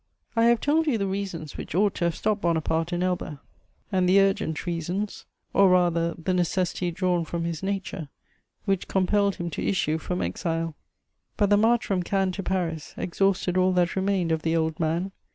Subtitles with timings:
[0.35, 3.39] I have told you the reasons which ought to have stopped Bonaparte in Elba
[3.91, 8.09] and the urgent reasons, or rather the necessity drawn from his nature,
[8.65, 10.73] which compelled him to issue from exile.
[11.37, 15.11] But the march from Cannes to Paris exhausted all that remained of the old man.